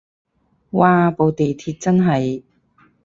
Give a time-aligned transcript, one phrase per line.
[0.71, 2.41] 嘩部地鐵真係